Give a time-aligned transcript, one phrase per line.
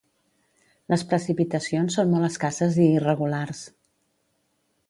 [0.93, 3.61] Les precipitacions són molt escasses i irregulars.